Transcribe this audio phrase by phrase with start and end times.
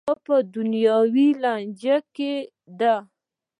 [0.07, 2.33] دا په دنیوي لانجو کې
[2.79, 2.95] ده.